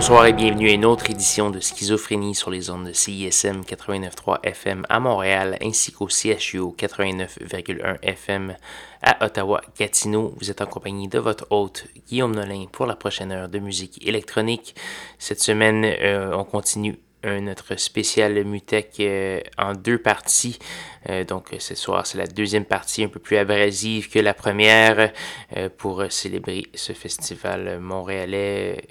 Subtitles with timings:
[0.00, 4.38] Bonsoir et bienvenue à une autre édition de Schizophrénie sur les ondes de CISM 89.3
[4.44, 8.56] FM à Montréal ainsi qu'au CHU 89.1 FM
[9.02, 10.32] à Ottawa-Gatineau.
[10.40, 14.02] Vous êtes en compagnie de votre hôte Guillaume Nolin pour la prochaine heure de musique
[14.08, 14.74] électronique.
[15.18, 20.58] Cette semaine, euh, on continue notre spécial Mutec euh, en deux parties.
[21.08, 25.12] Euh, donc ce soir, c'est la deuxième partie un peu plus abrasive que la première
[25.56, 28.88] euh, pour célébrer ce festival montréalais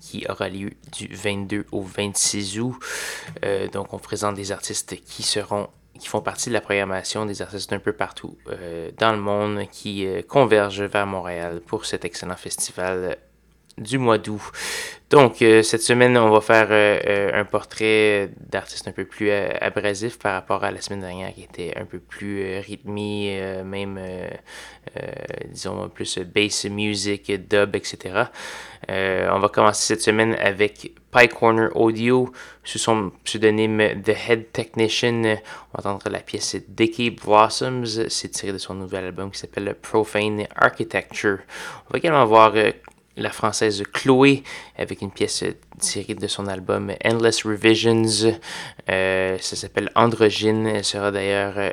[0.00, 2.76] qui aura lieu du 22 au 26 août.
[3.72, 7.72] donc on présente des artistes qui seront qui font partie de la programmation des artistes
[7.72, 8.36] un peu partout
[8.98, 13.18] dans le monde qui convergent vers Montréal pour cet excellent festival
[13.78, 14.40] du mois d'août.
[15.10, 19.30] Donc, euh, cette semaine, on va faire euh, euh, un portrait d'artiste un peu plus
[19.30, 24.00] abrasif par rapport à la semaine dernière qui était un peu plus rythmé, même,
[25.50, 28.24] disons, plus bass music, dub, etc.
[28.88, 32.32] on va commencer cette semaine avec Pie Corner Audio
[32.64, 35.22] sous son pseudonyme The Head Technician.
[35.74, 38.08] On va entendre la pièce Decay Blossoms.
[38.08, 41.38] C'est tiré de son nouvel album qui s'appelle Profane Architecture.
[41.88, 42.54] On va également voir
[43.16, 44.42] la française Chloé
[44.76, 45.44] avec une pièce
[45.78, 48.36] tirée de son album Endless Revisions.
[48.90, 50.66] Euh, ça s'appelle Androgyne.
[50.66, 51.70] Elle sera d'ailleurs euh,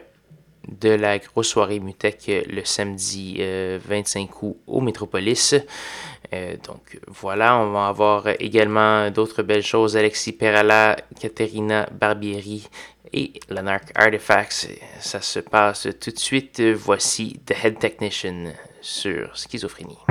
[0.67, 5.55] de la grosse soirée Mutec euh, le samedi 25 août au Métropolis.
[6.63, 9.97] donc voilà, on va avoir également d'autres belles choses.
[9.97, 12.69] Alexis Perala, Caterina Barbieri
[13.11, 14.69] et l'Anarch Artifacts.
[14.99, 16.61] Ça se passe tout de suite.
[16.61, 20.10] Voici The Head Technician sur Schizophrénie.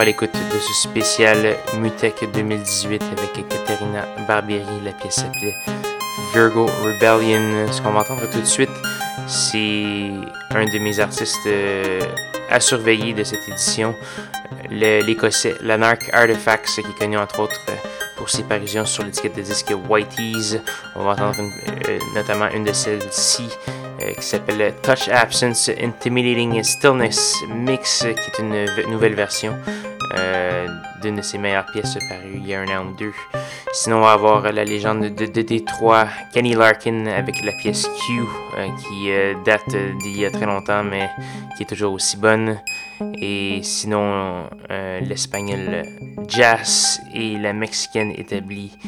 [0.00, 4.80] À l'écoute de ce spécial Mutech 2018 avec Katerina Barbieri.
[4.84, 5.54] La pièce s'appelait
[6.32, 7.70] Virgo Rebellion.
[7.70, 8.70] Ce qu'on va entendre tout de suite,
[9.26, 10.10] c'est
[10.50, 12.00] un de mes artistes euh,
[12.50, 13.94] à surveiller de cette édition,
[14.70, 17.60] l'écossais Lanark Artifacts, qui est connu entre autres
[18.16, 20.58] pour ses parutions sur l'étiquette de disque Whitey's.
[20.96, 21.36] On va entendre
[21.88, 23.48] euh, notamment une de celles-ci
[24.16, 29.54] qui s'appelle Touch Absence Intimidating Stillness Mix, qui est une nouvelle version
[30.14, 30.66] euh,
[31.00, 33.12] d'une de ses meilleures pièces parues il y a un an ou deux.
[33.72, 38.20] Sinon, on va avoir la légende de, Détroit, Kenny Larkin avec la pièce Q,
[38.58, 41.08] euh, qui euh, date d'il y a très longtemps, mais
[41.56, 42.60] qui est toujours aussi bonne.
[43.20, 45.82] Et sinon, l'espagnol
[46.28, 48.78] Jazz et la mexicaine établie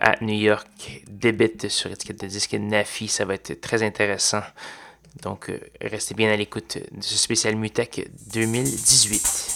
[0.00, 3.08] à New York débitent sur étiquette de disque Nafi.
[3.08, 4.42] Ça va être très intéressant.
[5.22, 9.55] Donc, restez bien à l'écoute de ce spécial Mutec 2018.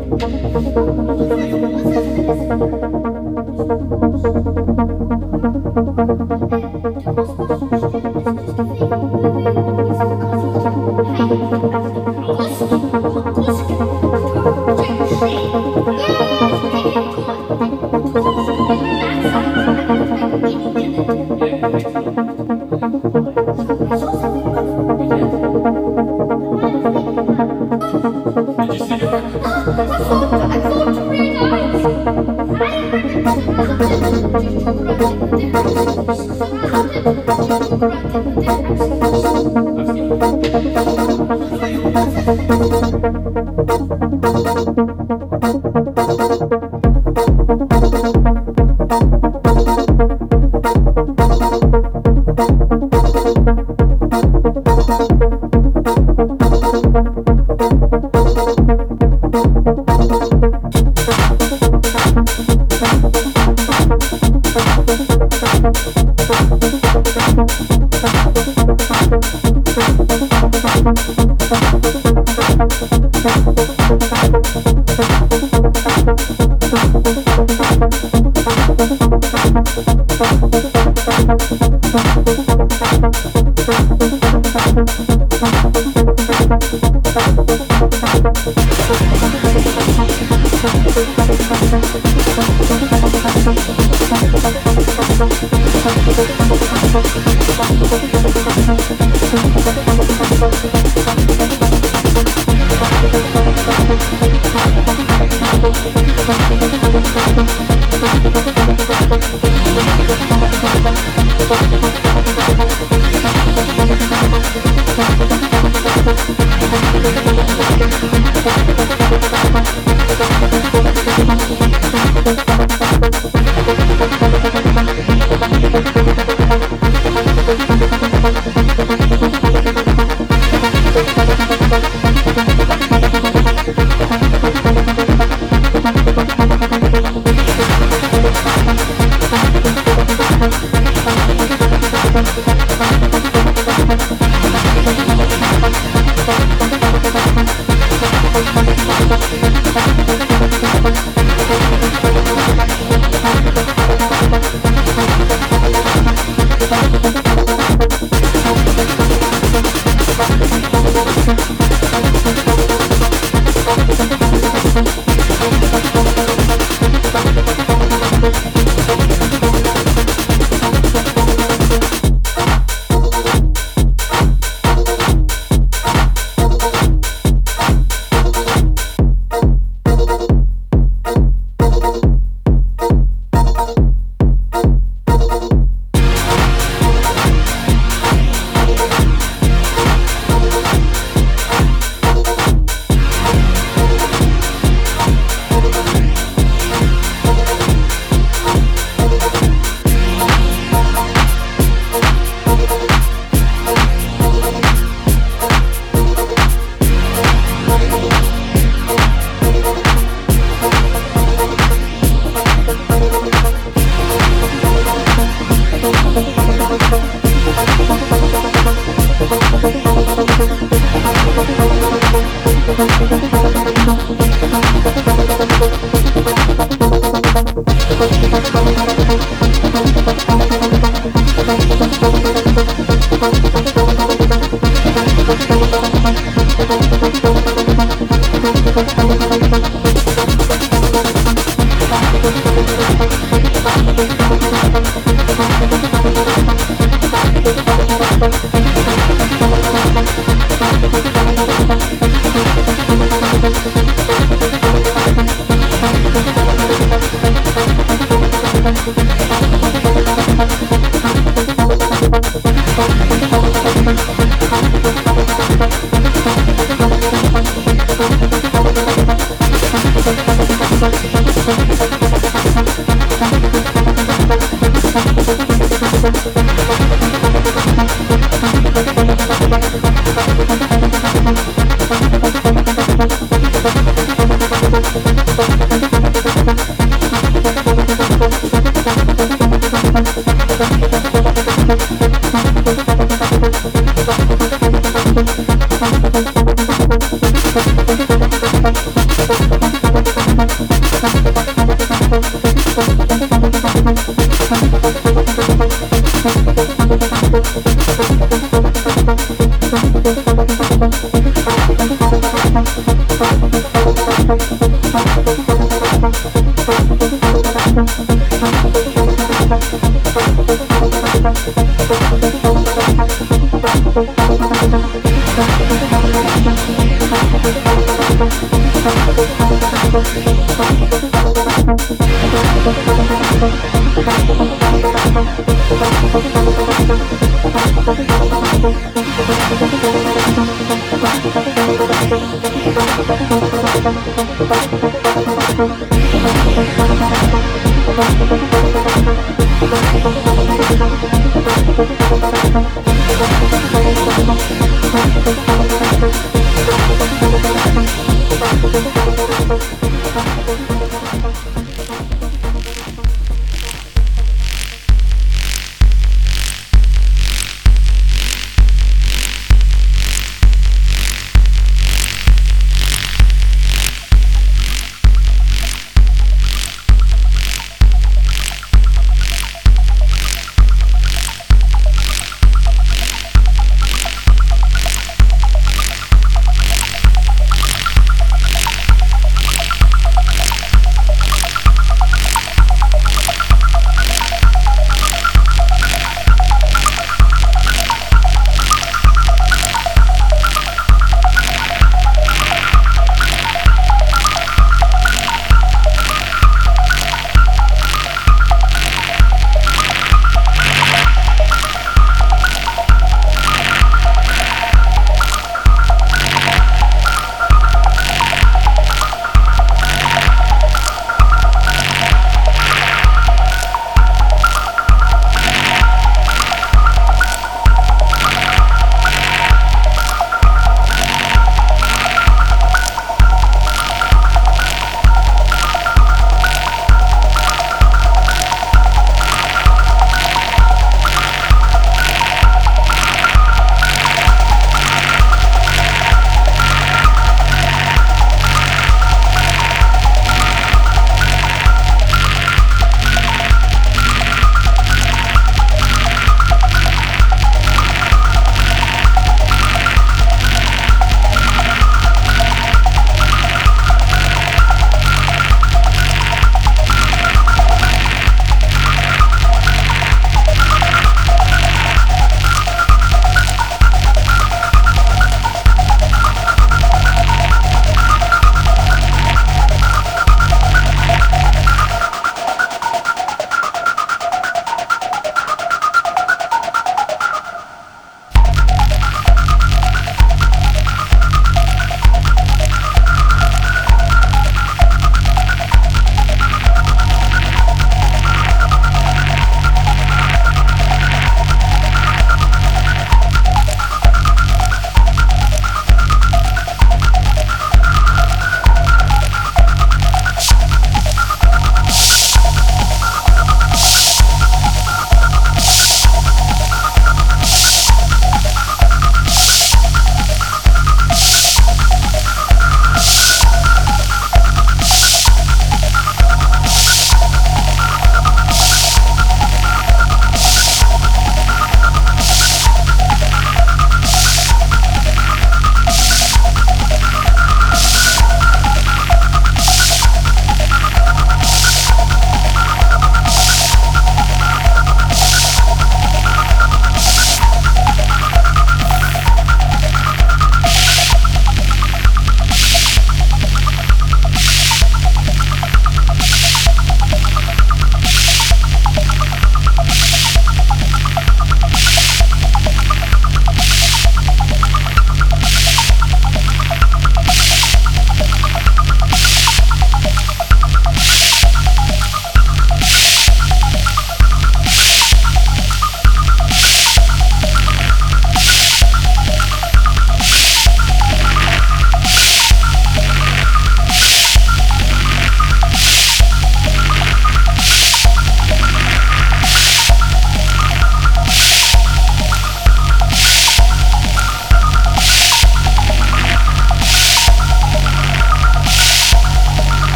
[0.00, 3.09] ありがとうございます。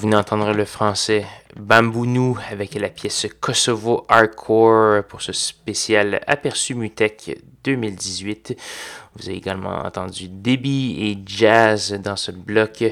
[0.00, 1.26] Venez d'entendre le français
[1.56, 8.56] Bambounou avec la pièce Kosovo Hardcore pour ce spécial aperçu Mutech 2018.
[9.14, 12.82] Vous avez également entendu Débit et Jazz dans ce bloc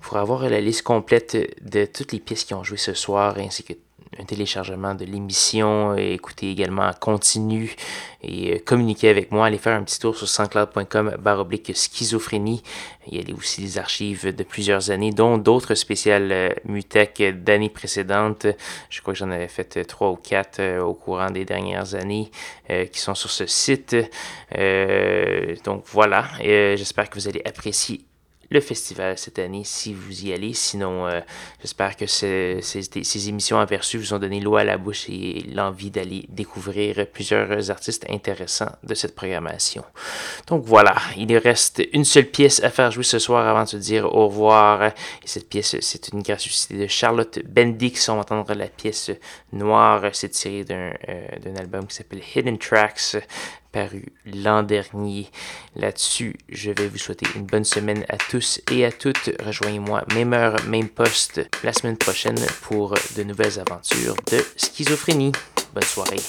[0.00, 3.62] pour avoir la liste complète de toutes les pièces qui ont joué ce soir ainsi
[3.62, 3.74] que
[4.18, 7.74] un téléchargement de l'émission, écouter également en continu
[8.22, 9.46] et euh, communiquer avec moi.
[9.46, 12.62] Allez faire un petit tour sur sanscloud.com baroblique schizophrénie.
[13.06, 17.70] Il y a aussi des archives de plusieurs années, dont d'autres spéciales euh, Mutec d'années
[17.70, 18.46] précédentes.
[18.90, 22.30] Je crois que j'en avais fait euh, trois ou quatre au courant des dernières années
[22.68, 23.96] qui sont sur ce site.
[25.64, 28.04] donc voilà, j'espère que vous allez apprécier
[28.54, 30.54] le festival cette année si vous y allez.
[30.54, 31.20] Sinon, euh,
[31.60, 32.60] j'espère que ces,
[33.28, 38.06] émissions aperçues vous ont donné l'eau à la bouche et l'envie d'aller découvrir plusieurs artistes
[38.08, 39.84] intéressants de cette programmation.
[40.46, 43.76] Donc voilà, il reste une seule pièce à faire jouer ce soir avant de se
[43.76, 44.84] dire au revoir.
[44.84, 48.08] Et cette pièce, c'est une gracieuseté de Charlotte Bendix.
[48.08, 49.10] On va entendre la pièce
[49.52, 50.02] noire.
[50.12, 53.16] C'est tiré d'un euh, album qui s'appelle Hidden Tracks
[53.74, 55.28] paru l'an dernier.
[55.74, 59.30] Là-dessus, je vais vous souhaiter une bonne semaine à tous et à toutes.
[59.44, 65.32] Rejoignez-moi même heure, même poste la semaine prochaine pour de nouvelles aventures de schizophrénie.
[65.74, 66.20] Bonne soirée.